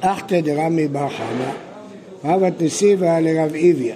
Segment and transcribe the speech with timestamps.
[0.00, 1.52] אחתא דרמי בר חמא,
[2.24, 3.94] רבת נסיבה לרב איביה.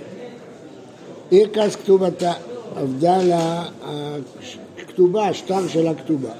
[1.32, 2.32] אירקס כתובתה,
[2.76, 3.64] עבדה לה
[4.78, 6.32] הכתובה, השטר של הכתובה.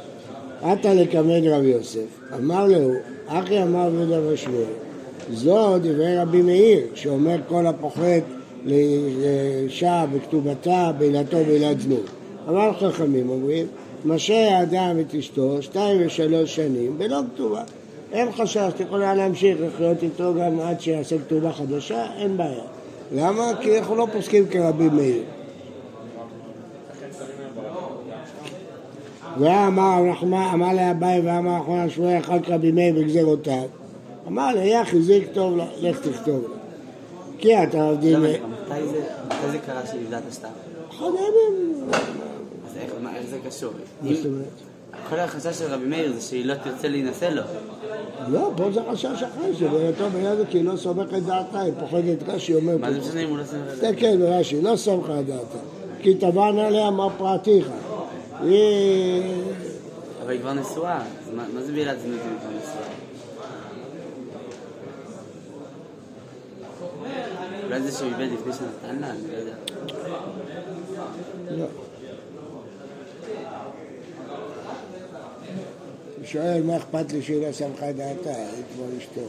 [0.62, 2.90] עתה לקמד רב יוסף, אמר לו,
[3.26, 4.64] אחי אמר בן ושמואל,
[5.32, 8.22] זו דברי רבי מאיר, שאומר כל הפוחת
[8.64, 12.06] לאישה בכתובתה, בעילתו בעילת זנות.
[12.48, 13.66] אבל חכמים אומרים,
[14.04, 17.62] משה האדם את אשתו שתיים ושלוש שנים בלא כתובה.
[18.14, 22.64] אין חשש, את יכולה להמשיך לחיות איתו גם עד שיעשה כתובה חדשה, אין בעיה.
[23.12, 23.52] למה?
[23.60, 25.22] כי אנחנו לא פוסקים כרבי מאיר.
[29.40, 30.00] ואמר
[30.54, 33.64] אמר לאביי ואמר אחרונה שבועי אחר כך רבי מאיר בגזרותיו
[34.28, 36.56] אמר לה, יא חיזיק טוב לה, לך תכתוב לה.
[37.38, 38.22] כי אתה עובדים...
[38.22, 38.30] מתי
[39.50, 39.80] זה קרה
[40.28, 40.48] השטר?
[40.90, 41.84] אחד הימים.
[42.66, 42.76] אז
[43.16, 43.72] איך זה קשור?
[45.08, 47.42] כל החשש של רבי מאיר זה שהיא לא תרצה להינשא לו.
[48.28, 52.28] לא, פה זה חשש אחר, שבהיותו בעניין זה כי היא לא סומכת דעתה, היא פוחדת
[52.28, 52.98] רש"י אומר מה זה.
[52.98, 53.92] משנה אם הוא לא סומך על זה?
[53.92, 55.58] תסתכל ברש"י, לא סומכה דעתה.
[56.00, 57.68] כי תבענה עליה מה פרעתיך.
[58.42, 59.22] היא...
[60.22, 61.00] אבל היא כבר נשואה,
[61.34, 62.84] מה זה בעילת זנות אם היא כבר נשואה?
[67.66, 69.54] אולי זה שהוא איבד לפני שנתן לה, אני לא יודע.
[71.50, 71.66] לא.
[76.26, 79.20] שואל מה אכפת לי שהיא לא סמכה דעתה, היא כבר אשתו.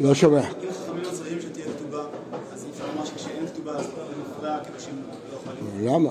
[0.00, 0.40] לא שומע.
[0.40, 2.04] אם חכמים מצריכים שתהיה כתובה,
[2.52, 5.02] אז אי אפשר לומר שכשאין כתובה אז במפרע הקידושים
[5.32, 5.94] לא יכולים.
[5.94, 6.10] למה?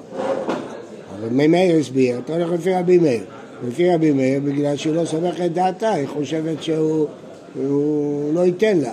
[1.19, 3.25] אבל מי מאיר הסביר, אתה הולך לפי רבי מאיר.
[3.67, 7.07] לפי רבי מאיר, בגלל שהיא לא סומכת דעתה, היא חושבת שהוא
[7.55, 8.91] הוא לא ייתן לה.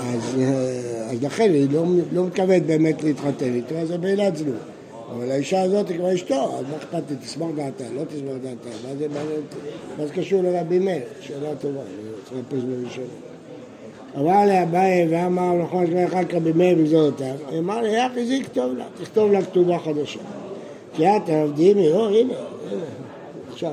[0.00, 4.54] אז, אה, אז לכן היא לא, לא מתכוונת באמת להתחתן איתו, אז זה בעילת זנות.
[5.16, 8.88] אבל האישה הזאת היא כבר אשתו, אז מה אכפת לי, תסמוך דעתה, לא תסמוך דעתה,
[8.88, 9.20] מה זה, מה
[9.98, 11.02] זה, זה קשור לרבי מאיר?
[11.20, 13.04] שאלה טובה, אני רוצה לחפש בראשון.
[14.18, 18.84] אמר לאביי ואמר נכון שבא אחד רבי מאיר בגזורותיו, אמר לי, יח הזיק טוב לה,
[19.00, 20.20] תכתוב לה כתובה חדשה.
[20.94, 22.34] כי את עבדים, הנה, הנה,
[23.52, 23.72] עכשיו.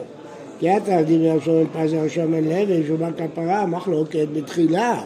[0.60, 5.02] כי את עבדים מיום שומעים פז ראשון בן לוי, שובה כפרה, מחלוקת בתחילה.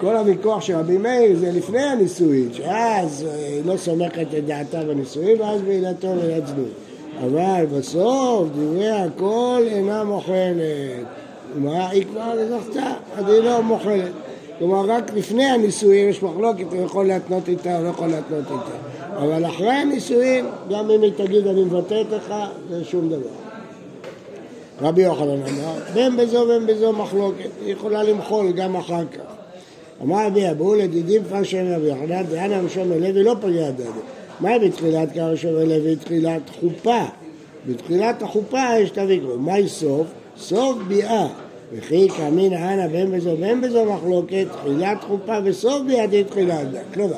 [0.00, 4.84] כל הוויכוח של רבי מאיר זה לפני הנישואין, שאז אה, היא לא סומכת את דעתה
[4.84, 6.68] בנישואין, ואז בעילתו ועילת זנות.
[7.24, 11.04] אבל בסוף דברי הכל אינה מוכלת.
[11.54, 11.88] מה?
[11.88, 14.12] היא כבר זכתה, אז היא לא מוכלת.
[14.58, 18.76] כלומר, רק לפני הנישואים יש מחלוקת, הוא יכול להתנות איתה או לא יכול להתנות איתה.
[19.16, 22.34] אבל אחרי הנישואים, גם אם היא תגיד אני מבטאת לך,
[22.70, 23.39] זה שום דבר.
[24.82, 29.20] רבי יוחנן אמר, בין בזו ובין בזו מחלוקת, היא יכולה למחול גם אחר כך.
[30.02, 33.84] אמר רבי אבו לדידים פרשם רבי יוחנן, דהנה ראשון מלוי לא פגע דדי.
[34.40, 35.96] מה בתחילת קרא ראשון מלוי?
[35.96, 37.04] תחילת חופה.
[37.66, 39.36] בתחילת החופה יש את הוויכוח.
[39.38, 40.06] מהי סוף?
[40.36, 41.26] סוף ביאה.
[41.72, 46.80] וכי כאמין אנא בין בזו בין בזו מחלוקת, תחילת חופה וסוף ביאה תחילת דת.
[46.94, 47.14] כלומר,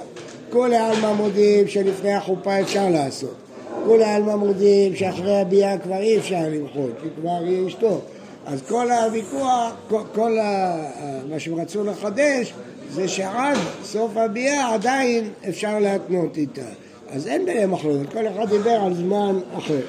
[0.50, 3.41] כל העלמא מודים שלפני החופה אפשר לעשות.
[3.86, 8.00] כל העלמא מודים שאחרי הביאה כבר אי אפשר למחות, כי כבר היא אשתו.
[8.46, 10.82] אז כל הוויכוח, כל, כל ה,
[11.30, 12.54] מה שהם רצו לחדש,
[12.90, 16.62] זה שעד סוף הביאה עדיין אפשר להתנות איתה.
[17.08, 19.80] אז אין ביניהם מחלוקת, כל אחד דיבר על זמן אחר.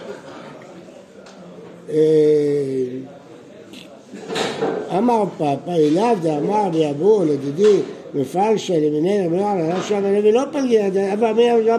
[1.89, 1.95] אה,
[4.97, 7.77] אמר פאפא, אליו דאמר ויבואו לדידי
[8.13, 10.79] מפרשה למיני רבי יוחנן, לא שם ולוי לא פלגי,
[11.13, 11.77] אבל אמר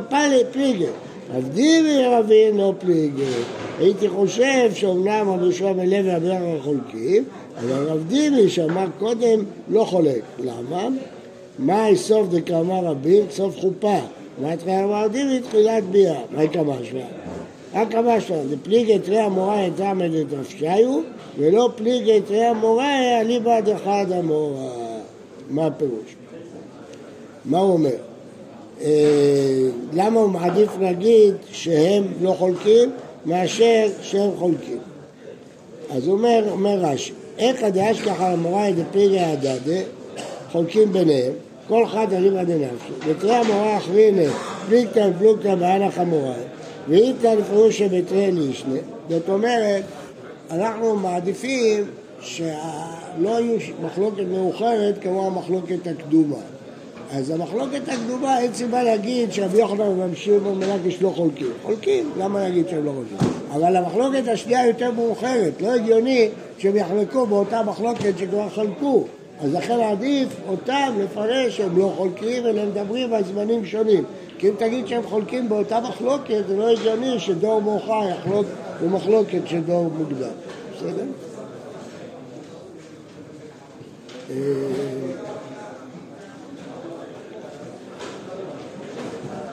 [0.53, 0.87] פליגי.
[1.33, 3.23] עבדי ורבין לא פליגי.
[3.79, 7.25] הייתי חושב שאומנם רבי יהושע בן לוי יוחנן חולקים,
[7.59, 10.23] אבל רב דיבי שאמר קודם לא חולק.
[10.39, 10.89] למה?
[11.59, 13.25] מאי סוף דקאמר רבים?
[13.31, 13.99] סוף חופה.
[14.43, 15.41] מה תחילה אמר דיבי?
[15.41, 16.21] תחילת ביאה.
[16.31, 17.01] מהי כמה שמה?
[17.75, 18.37] רק כמה שמה.
[18.51, 21.01] דפליגי תרי המורה את עמדת רפשיו,
[21.39, 24.71] ולא פליגי תרי המורה אליבא דחד המורה.
[25.51, 26.17] מה הפירוש?
[27.45, 27.91] מה הוא אומר?
[29.95, 32.91] למה הוא מעדיף להגיד שהם לא חולקים
[33.27, 34.79] מאשר שהם חולקים?
[35.91, 39.81] אז הוא אומר, אומר רש"י, איך הדאשכח על המוראי דפליגי הדדה,
[40.53, 41.33] חולקים ביניהם,
[41.69, 44.33] כל אחד אליבא דנפשי, ותראה המורה אחרינה,
[44.69, 46.43] פליגתא פלוגתא באנח המוראי,
[46.89, 49.83] ואיתא לפרושה בתרי לישנה, זאת אומרת,
[50.51, 51.85] אנחנו מעדיפים
[52.21, 52.51] שלא
[53.23, 56.37] יהיו מחלוקת מאוחרת כמו המחלוקת הקדומה.
[57.17, 61.47] אז המחלוקת הקדומה, אין סיבה להגיד שרבי יוחנן וממשיך ומלאקיש לא חולקים.
[61.63, 63.29] חולקים, למה להגיד שהם לא חולקים?
[63.53, 66.29] אבל המחלוקת השנייה יותר מאוחרת, לא הגיוני
[66.59, 69.05] שהם יחלקו באותה מחלוקת שכבר חלקו.
[69.41, 74.05] אז לכן עדיף אותם לפרש שהם לא חולקים אלא מדברים על זמנים שונים.
[74.39, 78.47] כי אם תגיד שהם חולקים באותה מחלוקת, זה לא הגיוני שדור מאוחר יחלוק
[78.83, 80.29] במחלוקת של דור מוקדם.
[80.77, 81.05] בסדר?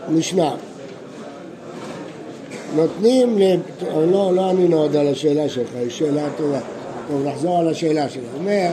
[0.09, 0.56] משנה
[2.75, 3.38] נותנים,
[4.12, 6.59] לא, לא ענינו עוד על השאלה שלך, היא שאלה טובה.
[7.07, 8.24] טוב, נחזור על השאלה שלך.
[8.33, 8.69] הוא אומר,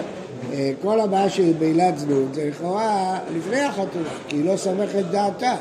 [0.53, 5.57] אה, כל הבעיה של בעילת זנות זה לכאורה לפני החתונה, כי היא לא סומכת דעתה.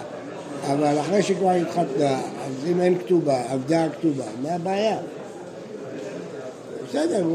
[0.72, 4.98] אבל אחרי שכבר התחתנה, אז אם אין כתובה, עבדה הכתובה, מה הבעיה?
[6.90, 7.25] בסדר,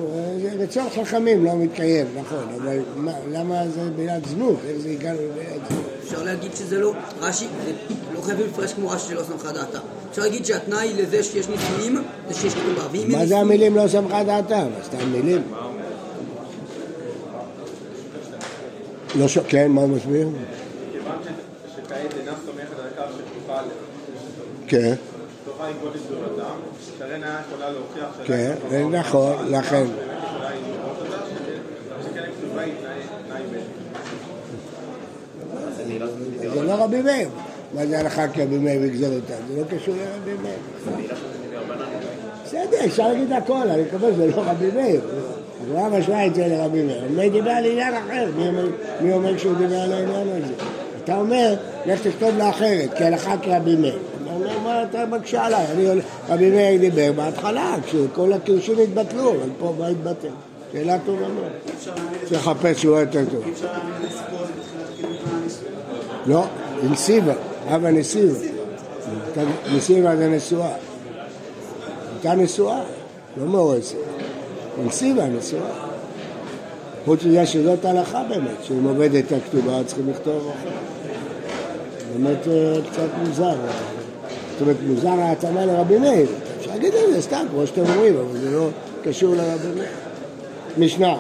[0.58, 4.56] רצון חכמים לא מתקיים, נכון, אבל מה, למה זה בעילת זנות?
[4.69, 6.01] איך זה הגענו לבעילת זנות?
[6.12, 7.46] אפשר להגיד שזה לא, רש"י,
[8.14, 9.78] לא חייבים לפרש כמו רש"י שלא סמכה דעתה.
[10.10, 12.98] אפשר להגיד שהתנאי לזה שיש נישואים זה שיש כתובה.
[13.08, 14.66] מה זה המילים לא סמכה דעתם?
[14.84, 15.42] סתם מילים?
[19.18, 19.38] לא ש...
[19.48, 20.28] כן, מה הוא מסביר?
[20.92, 21.16] כיוון
[21.76, 23.72] שכעת אינה סומכת על כך שכתובה עליה,
[24.66, 24.94] כן,
[25.44, 26.54] כתובה היא גודל גדולתם,
[26.98, 28.54] שרן היה יכולה להוכיח כן,
[28.90, 29.84] נכון, לכן.
[29.86, 33.62] באמת יכולה היא לראות אותה, שכן- שכן הכתובה היא תנאי- תנאי ב'.
[36.54, 37.28] זה לא רבי מאיר.
[37.75, 39.34] מה זה הלכה כרבי מאיר יגזול אותה?
[39.54, 41.06] זה לא קשור לרבי מאיר.
[42.44, 45.00] בסדר, אפשר להגיד הכל, אני מקווה שזה לא רבי מאיר.
[45.70, 47.02] אברהם משמע את זה לרבי מאיר.
[47.16, 48.26] מי דיבר על עניין אחר?
[49.00, 50.52] מי אומר- שהוא דיבר על העניין הזה?
[51.04, 51.54] אתה אומר,
[51.87, 53.98] לך תכתוב לה אחרת, כי הלכה כרבי מאיר.
[54.25, 55.66] אתה אומר, מה אתה מקשה עליי?
[56.28, 60.28] רבי מאיר דיבר בהתחלה, כשכל הקירושים התבטלו, אבל פה מה התבטל?
[60.72, 61.52] שאלה טובה מאוד.
[62.25, 63.43] צריך לחפש שהוא יותר טוב.
[63.52, 65.08] אפשר להעמיד את הסיפור הזה בתחילת כאילו
[65.40, 65.72] הנישואים.
[66.26, 66.44] לא,
[66.90, 67.32] נסיבה,
[67.69, 68.38] אבא נסיבה.
[69.74, 70.72] נסיבה זה נשואה.
[72.14, 72.80] הייתה נשואה,
[73.36, 73.96] לא מאורסת.
[74.86, 75.70] נסיבה נשואה.
[77.04, 80.72] חוץ מזה שזאת ההלכה באמת, שאם עובדת הכתובה צריכים לכתוב אחרת.
[82.12, 83.54] באמת אה, קצת מוזר.
[84.52, 86.26] זאת אומרת, מוזר ההתאמה לרבי מאיר.
[86.58, 88.69] אפשר להגיד את זה סתם, כמו שאתם אומרים, אבל זה לא
[89.04, 89.90] קשור לרבי מאיר.
[90.78, 91.16] משנה,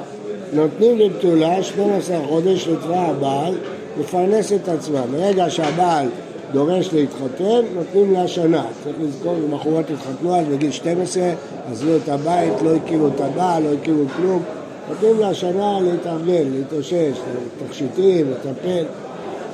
[0.52, 3.54] נותנים לבתולה 12 חודש לתבע הבעל
[4.00, 5.00] לפרנס את עצמה.
[5.12, 6.06] מרגע שהבעל
[6.52, 8.64] דורש להתחתן, נותנים לה שנה.
[8.84, 11.22] צריך לזכור, אם בחורות התחתנו אז בגיל 12,
[11.70, 14.42] עזבו את הבית, לא הכירו את הבעל, לא הכירו כלום.
[14.88, 17.18] נותנים לה שנה להתארגן, להתאושש,
[17.66, 18.84] תכשיטים, לטפל.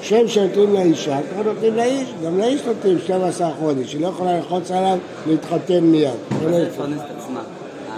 [0.03, 4.71] שם שנותנים לאישה, כבר נותנים לאיש, גם לאיש נותנים 12 חודש, היא לא יכולה ללחוץ
[4.71, 6.11] עליו להתחתן מיד.
[6.31, 7.43] מה זה לפרנס את עצמה?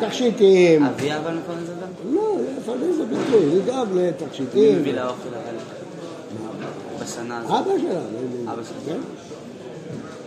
[0.00, 2.14] תכשיטים, אבי אבל מפרנס אותם?
[2.14, 4.78] לא, לפרנס זה ביטוי, לדאוג מי לתכשיטים.
[4.78, 5.56] מביא לה אוכל אבל?
[7.02, 7.50] בשנה הזאת.
[7.50, 8.52] אבא שלה, לא.
[8.52, 8.94] אבא שלה.
[8.94, 9.00] כן.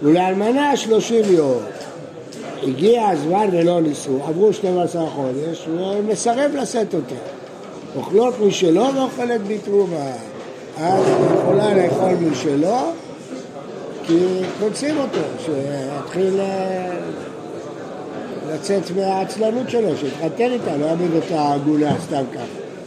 [0.04, 1.60] ולאלמנה 30 יום.
[2.64, 7.16] הגיע הזמן ולא ניסו, עברו 12 חודש, ומסרב לשאת אותה.
[7.96, 10.12] אוכלות משלו ואוכלת בתרומה.
[10.78, 12.78] אז היא יכולה לאכול משלו,
[14.04, 14.18] כי
[14.60, 16.90] קונסים אותו, שיתחיל אה,
[18.54, 22.44] לצאת מהעצלנות שלו, שיתחתן איתה, לא יעמיד אותה עגונה סתם ככה.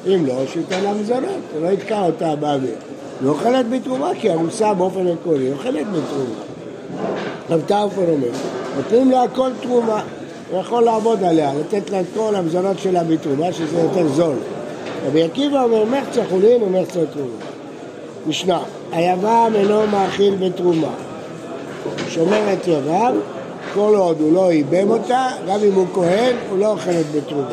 [0.06, 2.74] אם לא, שייתן לה מזונות, לא יתקע אותה באוויר.
[3.20, 6.40] היא אוכלת בתרומה, כי ארוסה באופן עקרוני, אוכלת בתרומה.
[7.50, 8.28] רב טרפון אומר,
[8.76, 10.02] נותנים לה הכל תרומה,
[10.50, 14.36] הוא יכול לעבוד עליה, לתת לה את כל המזונות שלה בתרומה, שזה יותר זול.
[15.06, 17.30] רבי עקיבא אומר, מחצה חולין ומחצה תרומה.
[18.26, 18.58] משנה,
[18.92, 20.90] היבם אינו מאכיל בתרומה.
[22.08, 23.14] שומר את יבם,
[23.74, 27.48] כל עוד הוא לא ייבם אותה, גם אם הוא כהן, הוא לא אוכלת בתרומה.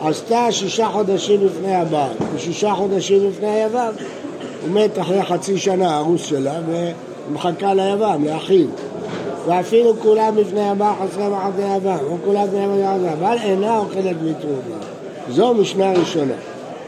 [0.00, 3.90] עשתה שישה חודשים לפני הבעל, ושישה חודשים לפני היבם.
[4.66, 6.60] הוא מת אחרי חצי שנה, הארוס שלה,
[7.30, 8.66] ומחכה ליבם, לאחיו.
[9.46, 14.76] ואפילו כולם לפני הבעל חסרי מחת היבם, או כולם לפני הבעל, אבל אינה אוכלת בתרומה.
[15.30, 16.34] זו משנה ראשונה.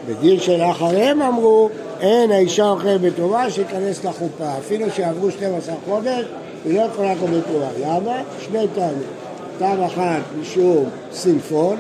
[0.08, 1.68] בדין שלאחריהם אמרו,
[2.00, 4.58] אין האישה אוכלת בתרומה, שייכנס לחופה.
[4.58, 6.24] אפילו שעברו 12 חודש,
[6.64, 7.66] היא לא יכולה לאכול בתרומה.
[7.80, 8.22] למה?
[8.40, 9.02] שני טעמים.
[9.58, 11.76] טעם אחד משום סינפון,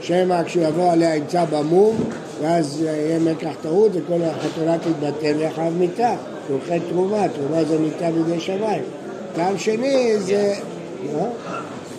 [0.00, 1.96] שמא כשהוא יבוא עליה ימצא במום,
[2.42, 6.14] ואז יהיה מקח טעות וכל החתונה תתבטל ויחייב מיתה.
[6.52, 8.82] אוכל תרומה, תרומה זה מיתה בידי שמיים.
[9.34, 10.54] טעם שני זה...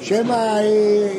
[0.02, 0.60] שמא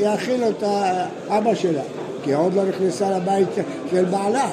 [0.00, 1.82] יאכיל אותה אבא שלה,
[2.24, 3.48] כי עוד לא נכנסה לבית
[3.90, 4.50] של בעלה.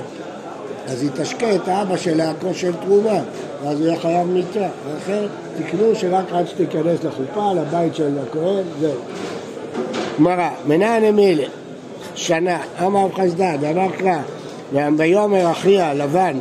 [0.87, 3.19] אז היא תשקה את האבא שלה כושר תרומה,
[3.63, 4.67] ואז הוא יהיה חייב מיתה.
[4.85, 5.23] ולכן
[5.57, 8.91] תקנו שרק עד שתיכנס לחופה, לבית של הכהן, זהו.
[10.19, 11.47] גמרא, מנין אמילה,
[12.15, 14.19] שנה, אמר רב חסדא, דבר קרא,
[14.73, 16.37] ויאמר אחיה לבן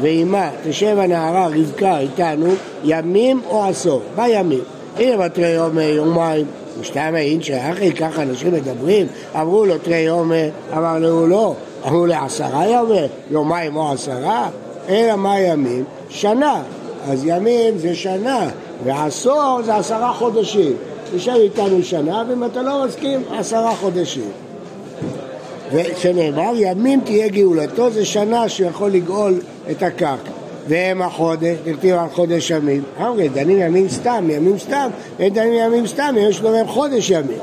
[0.00, 2.46] ואימה תשב הנערה רבקה איתנו
[2.84, 4.60] ימים או עשור, בימים.
[4.96, 6.46] הנה בתרי יום יומיים,
[6.80, 9.06] ושתיים אין שאחי, ככה אנשים מדברים,
[9.40, 10.32] אמרו לו תרי יום,
[10.76, 11.54] אמר לו לא,
[11.86, 14.48] אמרו לעשרה ימים, יומיים או עשרה,
[14.88, 15.84] אלא מה ימים?
[16.08, 16.62] שנה.
[17.08, 18.48] אז ימים זה שנה,
[18.84, 20.72] ועשור זה עשרה חודשים.
[21.14, 24.30] תשב איתנו שנה, ואם אתה לא מסכים, עשרה חודשים.
[25.72, 30.30] ושנאמר, ימים תהיה גאולתו, זה שנה שיכול לגאול את הקרקע.
[30.68, 32.82] והם החודש, נכתיב על חודש ימים.
[33.00, 37.38] אמרי, דנים ימים סתם, ימים סתם, אין דנים ימים סתם, יש להם חודש ימים.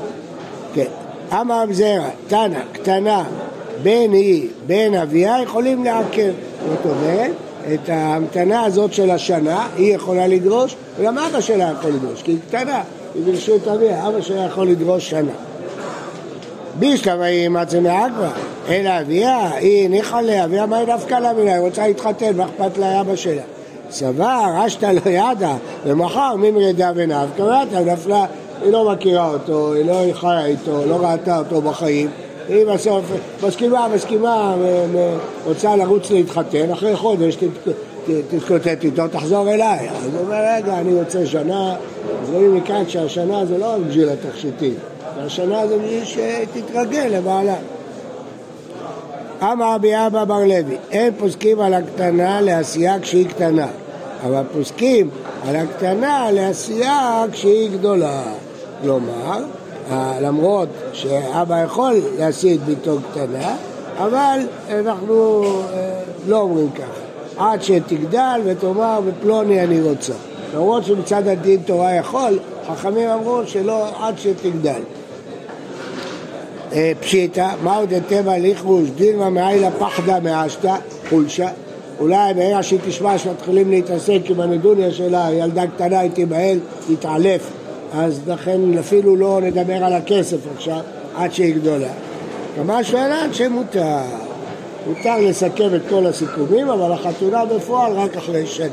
[0.74, 0.84] כן.
[1.32, 3.24] אמר זרע, תנא, קטנה,
[3.82, 6.30] בן היא, בן אביה, יכולים לעקר.
[6.68, 7.30] זאת אומרת,
[7.74, 12.38] את ההמתנה הזאת של השנה, היא יכולה לדרוש, וגם אבא שלה יכול לדרוש, כי היא
[12.48, 12.82] קטנה,
[13.14, 15.47] היא ברשות אביה, אבא שלה יכול לדרוש שנה.
[16.78, 18.30] בישלמה היא מצה מאגווה,
[18.68, 21.52] אלא אביה, היא הניחה לאביה, מה היא דווקא לה ממנה?
[21.52, 23.42] היא רוצה להתחתן, מה אכפת לה אבא שלה?
[23.90, 25.54] סבר, אשתא לא ידע,
[25.86, 28.26] ומחר ממרי דא ונב, קראתה, נפלה,
[28.62, 32.10] היא לא מכירה אותו, היא לא חיה איתו, לא ראתה אותו בחיים,
[32.48, 33.04] היא בסוף
[33.46, 34.54] מסכימה, מסכימה,
[35.44, 37.36] רוצה לרוץ להתחתן, אחרי חודש
[38.30, 39.88] תתקוטט איתו, תחזור אליי.
[39.88, 41.74] אז הוא אומר, רגע, אני רוצה שנה,
[42.22, 44.74] אז רואים מכאן שהשנה זה לא רק בשביל התכשיטים,
[45.18, 47.56] השנה זה בשביל שתתרגל לבעלה.
[49.42, 53.66] אמר רבי אבא בר לוי, אין פוסקים על הקטנה לעשייה כשהיא קטנה,
[54.26, 55.10] אבל פוסקים
[55.48, 58.22] על הקטנה לעשייה כשהיא גדולה.
[58.82, 59.44] כלומר,
[60.20, 63.56] למרות שאבא יכול להשיא את ביתו קטנה,
[63.98, 64.38] אבל
[64.70, 67.08] אנחנו אה, לא אומרים ככה.
[67.38, 70.12] עד שתגדל ותאמר בפלוני אני רוצה.
[70.54, 74.80] למרות שמצד הדין תורה יכול, חכמים אמרו שלא עד שתגדל.
[76.72, 80.76] אה, פשיטא, מהו דתיבה ליכרוש דילמה מאיילה פחדה מאשתא
[81.08, 81.48] חולשה
[82.00, 86.58] אולי ברגע שהיא תשמע שמתחילים להתעסק עם הנדוניה שלה, ילדה קטנה היא תיבהל,
[86.88, 87.50] תתעלף
[87.92, 90.80] אז לכן אפילו לא נדבר על הכסף עכשיו
[91.16, 91.92] עד שהיא גדולה.
[92.56, 93.98] כמה שאלה שמותר.
[94.86, 98.68] מותר לסכם את כל הסיכומים, אבל החתונה בפועל רק אחרי שנה.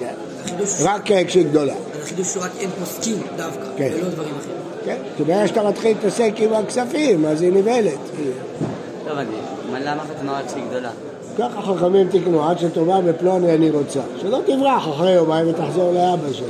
[0.84, 1.74] רק כשהיא גדולה.
[2.02, 3.92] החידוש הוא רק אין פוסקים דווקא, כן.
[3.94, 4.75] ולא דברים אחרים.
[4.86, 7.94] כן, כי ברגע שאתה מתחיל להתעסק עם הכספים, אז היא נבהלת.
[9.08, 9.32] לא הבנתי,
[9.72, 10.90] מה- למה חתונה שהיא גדולה?
[11.40, 14.00] ככה חכמים תקנו, עד שתאמר בפלוני אני רוצה.
[14.22, 16.48] שלא תברח אחרי יומיים ותחזור לאבא שלה.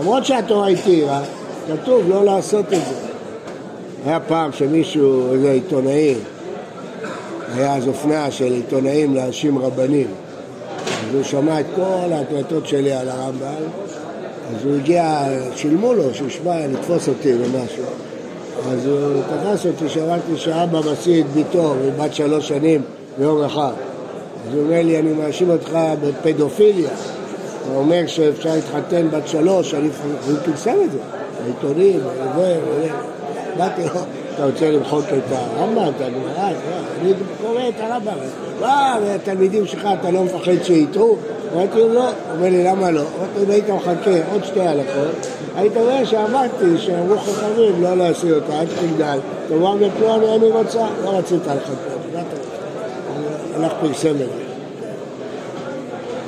[0.00, 1.22] למרות שהתורה התירה,
[1.68, 2.94] כתוב לא לעשות את זה.
[4.06, 6.14] היה פעם שמישהו, איזה עיתונאי,
[7.54, 10.06] היה אז אופנה של עיתונאים להאשים רבנים.
[11.08, 13.64] אז הוא שמע את כל ההקלטות שלי על הרמב"ל,
[14.56, 15.24] אז הוא הגיע,
[15.56, 17.84] שילמו לו שישמע, לתפוס אותי ומשהו.
[18.70, 22.82] אז הוא תפס אותי, שאמרתי שאבא משיא את ביתו, ובת שלוש שנים
[23.18, 23.72] ביום אחד.
[24.48, 26.90] אז הוא אומר לי, אני מאשים אותך בפדופיליה.
[27.68, 29.88] הוא אומר שאפשר להתחתן בת שלוש, אני
[30.44, 30.98] פרסם את זה,
[31.44, 32.00] העיתונים,
[32.36, 32.88] וזה.
[33.56, 34.00] באתי לו,
[34.34, 36.50] אתה רוצה למחוק את הרמב"ם, את הגמרא,
[37.00, 37.12] אני
[37.42, 38.12] קורא את הרמב"ם.
[38.60, 41.16] מה, והתלמידים שלך, אתה לא מפחד שיטעו?
[41.54, 42.00] אמרתי לו, לא.
[42.00, 43.00] הוא אומר לי, למה לא?
[43.00, 45.26] אמרתי לו, היית מחכה עוד שתי הלכות,
[45.56, 49.18] היית רואה שאמרתי שאמרו חכמים לא להשיא אותה עד שתגדל.
[49.48, 51.78] תאמר בפלוני אני רוצה, לא רצית לחכות.
[53.56, 54.24] הלך פרסם את זה.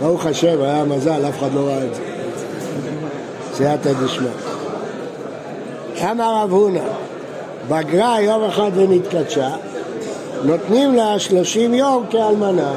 [0.00, 2.02] ברוך השם, היה מזל, אף אחד לא ראה את זה.
[3.54, 4.30] סייעתא דשמיא.
[6.10, 6.80] אמר רב הונא,
[7.68, 9.50] בגרה יום אחד ונתקדשה,
[10.44, 12.72] נותנים לה שלושים יום כאלמנה.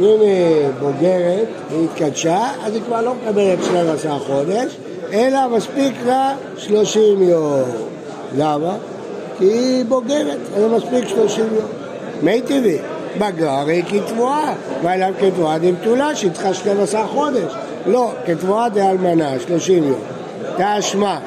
[0.00, 4.76] אם היא בוגרת והתקדשה, אז היא כבר לא מקבלת 12 חודש,
[5.12, 7.62] אלא מספיק לה 30 יום.
[8.36, 8.76] למה?
[9.38, 11.66] כי היא בוגרת, אז מספיק 30 יום.
[12.22, 12.78] מי טבעי?
[13.18, 17.52] בגרה הרי כתבואה, ואליו כתבואה דבתולה שהיא צריכה 12 חודש.
[17.86, 20.00] לא, כתבואה דאלמנה, 30 יום.
[20.56, 21.18] תשמע,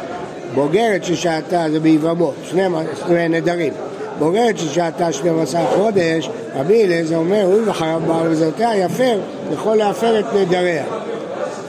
[0.56, 3.74] בוגרת ששהתה זה ביבמות, שני נדרים.
[4.20, 9.20] בוגרת ששהתה 12 חודש, רבי אליעזר אומר, הוא וחייב בעל וזרותיה יפר,
[9.54, 10.84] יכול להפר את נדריה.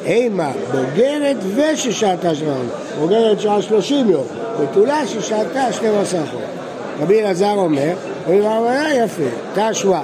[0.07, 2.57] אימה, בוגרת וששהתה 12,
[3.01, 4.25] בוגרת שעה 30 יום,
[4.61, 6.45] בתולה ששהתה 12 חודש.
[7.01, 7.93] רבי אלעזר אומר,
[8.27, 9.23] הוא ואמרה יפה,
[9.55, 10.03] תשווה,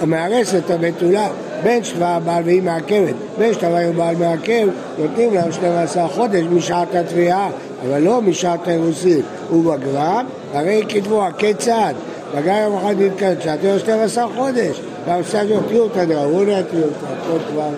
[0.00, 1.28] המארס את הבתולה
[1.62, 4.68] בין שווה הבעל והיא מעכבת, בין שווה ובעל מעכב,
[4.98, 7.50] נותנים להם 12 חודש משעת התביעה,
[7.86, 9.22] אבל לא משעת האירוסין.
[9.52, 11.94] ובגרם, הרי כתבוה, כיצד?
[12.36, 17.70] בגרם יום אחד נתקלט, שעתו 12 חודש, והמסד טיוטה דרבונה טיוטה, פה כבר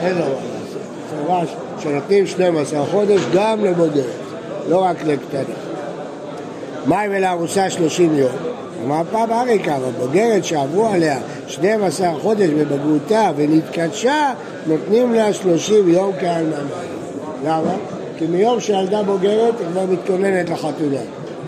[0.00, 1.46] אין לו מה לעשות.
[1.46, 4.04] צבא שנותנים 12 חודש גם לבוגרת,
[4.68, 5.56] לא רק לקטנים.
[6.86, 8.30] מים ולארוסה 30 יום.
[8.84, 14.32] אמר פעם אריקה, אבל בוגרת שעברו עליה 12 חודש בבגרותה ונתקדשה,
[14.66, 16.58] נותנים לה 30 יום כאלמנה.
[17.44, 17.74] למה?
[18.18, 21.00] כי מיום שילדה בוגרת היא כבר מתכוננת לחתונה.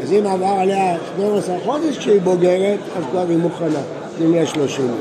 [0.02, 3.80] אז אם עבר עליה 12 חודש כשהיא בוגרת, אז כבר היא מוכנה.
[4.10, 4.98] נותנים לה 30 יום.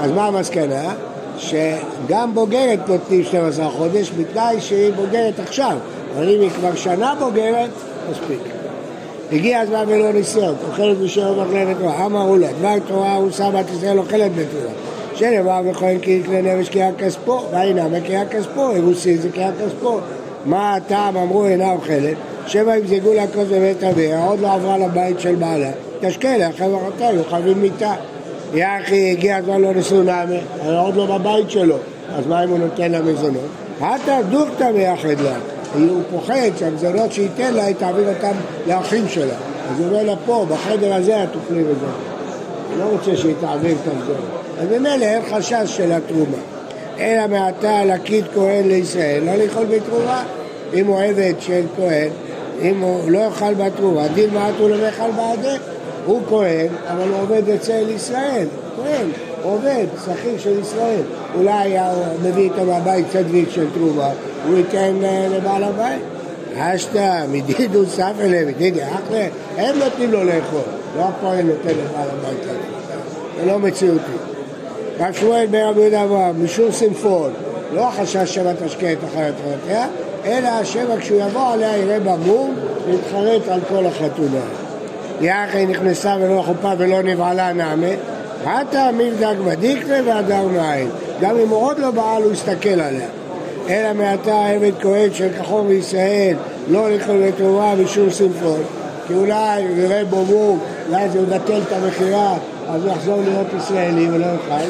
[0.00, 0.94] אז מה המסקנה?
[1.38, 5.76] שגם בוגרת נותנים 12 חודש בתנאי שהיא בוגרת עכשיו,
[6.16, 7.70] אבל אם היא כבר שנה בוגרת,
[8.10, 8.38] מספיק.
[9.32, 13.98] הגיע הזמן ולא ניסיון, אוכלת בשם אוכלת תורה, אמרו לה, דבר תורה ארוסה בת ישראל
[13.98, 14.72] אוכלת בתורה.
[15.14, 19.98] שנאמר וכהן כי יקנה נפש קריאה כספו, והנה מקריאה כספו, אירוסי זה קריאה כספו.
[20.46, 22.16] מה הטעם אמרו אינה אוכלת?
[22.46, 25.70] שבע ימזגו לה כוס בבית אביה, עוד לא עברה לבית של בעלה,
[26.00, 27.94] תשקה לה חברתה, היו חייבים מיתה.
[28.54, 29.70] יא אחי, הגיע הזמן לא
[30.62, 31.76] אבל עוד לא בבית שלו,
[32.16, 33.48] אז מה אם הוא נותן לה מזונות?
[33.80, 35.34] עתה דוכתא ביחד לה.
[35.74, 39.34] הוא פוחד שהמזונות שייתן לה, היא תעביר אותם לאחים שלה.
[39.70, 42.12] אז הוא אומר לה פה, בחדר הזה את תאכלי מזונות.
[42.78, 44.42] לא רוצה שהיא תעביר את המזונות.
[44.58, 46.38] אז ממילא אין חשש של התרומה.
[46.98, 50.24] אלא מעתה לקית כהן לישראל, לא לאכול בתרומה.
[50.74, 52.08] אם הוא עבד של כהן,
[52.62, 55.56] אם הוא לא יאכל בתרומה, דין מעט הוא לא יאכל בעדה.
[56.06, 58.46] הוא כהן, אבל הוא עובד אצל ישראל.
[58.76, 59.06] כהן,
[59.42, 61.02] עובד, שכיר של ישראל.
[61.34, 61.92] אולי היה
[62.22, 64.10] מביא איתו מהבית צדוויק של תרומה,
[64.46, 66.02] הוא ייתן אה, לבעל הבית.
[66.56, 67.82] אשתא, מדידו
[68.20, 69.26] אליהם, מדידי אחלה,
[69.56, 70.60] הם נותנים לו לאכול,
[70.96, 72.72] לא הכהן נותן לבעל הבית לאכול.
[73.40, 74.12] זה לא מציאותי.
[75.00, 77.32] רב שמואל בן רבי יהודה אברהם, משום סמפון,
[77.74, 79.86] לא החשש שמא תשקה את אחרת חברתיה,
[80.24, 82.54] אלא שמא כשהוא יבוא עליה יראה בה מום
[82.86, 84.40] ויתחרט על כל החתונה.
[85.20, 87.86] יחי נכנסה ולא חופה ולא נבעלה נעמה,
[88.44, 90.88] עתה מילדג בדיקלה והדר מעין.
[91.20, 93.08] גם אם הוא עוד לא בעל הוא יסתכל עליה.
[93.68, 96.36] אלא מעתה עבד כהן של כחור בישראל
[96.68, 98.62] לא לאכול לתרומה משום סמפון.
[99.06, 100.58] כי אולי הוא יראה בו מום,
[100.90, 102.34] ואז הוא יבטל את המכירה,
[102.68, 104.68] אז הוא יחזור להיות ישראלי ולא יאכל.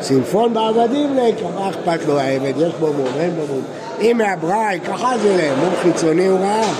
[0.00, 2.52] סמפון בעבדים לקה, מה אכפת לו העבד?
[2.56, 3.62] יש בו מום, אין בו מום.
[4.00, 6.72] אם מהבראי, ככה זה להם, מום חיצוני הוא ראה.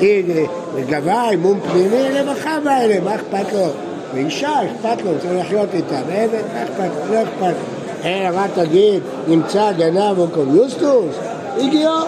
[0.00, 0.22] אם
[0.88, 3.68] גבאי, מום פנימי, רווחה בא אליהם, מה אכפת לו?
[4.14, 7.14] ואישה, אכפת לו, צריך לחיות איתה, ועבד, מה אכפת לו?
[7.14, 7.78] לא אכפת לו.
[8.04, 11.14] אלא מה תגיד, נמצא גנב או קומיוסטוס?
[11.56, 11.98] הגיעו,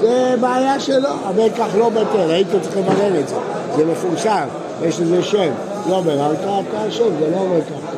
[0.00, 3.36] זה בעיה שלו, אבל כך לא בטל, היית צריך לברר את זה,
[3.76, 4.46] זה מפורסם,
[4.82, 5.50] יש לזה שם,
[5.88, 7.94] לא ביררת, אתה אשם, זה לא אומר כך.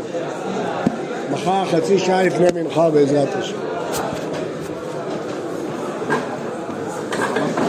[1.31, 3.66] מחר חצי שעה לפני מנחה בעזרת השם.